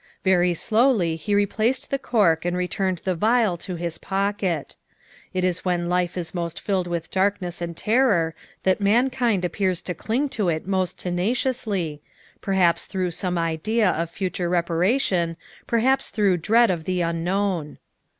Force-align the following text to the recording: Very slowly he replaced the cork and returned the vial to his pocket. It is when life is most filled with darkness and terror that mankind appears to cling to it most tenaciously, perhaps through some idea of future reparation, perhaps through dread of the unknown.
Very 0.23 0.55
slowly 0.55 1.15
he 1.15 1.35
replaced 1.35 1.91
the 1.91 1.99
cork 1.99 2.43
and 2.43 2.57
returned 2.57 3.01
the 3.03 3.13
vial 3.13 3.55
to 3.57 3.75
his 3.75 3.99
pocket. 3.99 4.75
It 5.31 5.43
is 5.43 5.63
when 5.63 5.89
life 5.89 6.17
is 6.17 6.33
most 6.33 6.59
filled 6.59 6.87
with 6.87 7.11
darkness 7.11 7.61
and 7.61 7.77
terror 7.77 8.33
that 8.63 8.81
mankind 8.81 9.45
appears 9.45 9.79
to 9.83 9.93
cling 9.93 10.29
to 10.29 10.49
it 10.49 10.65
most 10.65 10.97
tenaciously, 10.97 12.01
perhaps 12.41 12.87
through 12.87 13.11
some 13.11 13.37
idea 13.37 13.91
of 13.91 14.09
future 14.09 14.49
reparation, 14.49 15.37
perhaps 15.67 16.09
through 16.09 16.37
dread 16.37 16.71
of 16.71 16.85
the 16.85 17.01
unknown. 17.01 17.77